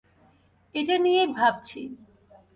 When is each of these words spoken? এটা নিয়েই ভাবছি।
এটা 0.75 0.95
নিয়েই 0.97 1.29
ভাবছি। 1.37 1.81